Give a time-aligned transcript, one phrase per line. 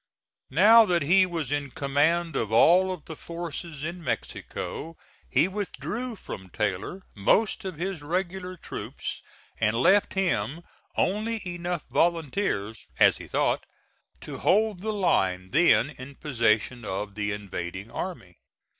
[0.49, 4.97] Now that he was in command of all the forces in Mexico,
[5.29, 9.21] he withdrew from Taylor most of his regular troops
[9.59, 10.63] and left him
[10.97, 13.67] only enough volunteers, as he thought,
[14.21, 18.39] to hold the line then in possession of the invading army.